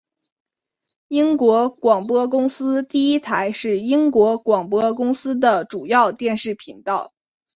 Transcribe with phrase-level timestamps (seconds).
[1.09, 7.13] 英国广播公司第一台是英国广播公司的主要电视频道。